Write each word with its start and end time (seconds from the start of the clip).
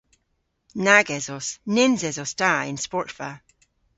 Nag 0.85 1.07
esos. 1.17 1.47
Nyns 1.73 2.01
esos 2.09 2.31
ta 2.39 2.51
y'n 2.67 2.79
sportva. 2.85 3.29